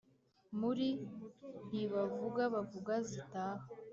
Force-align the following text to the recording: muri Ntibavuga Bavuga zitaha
muri 0.59 0.87
Ntibavuga 1.67 2.41
Bavuga 2.53 2.93
zitaha 3.09 3.65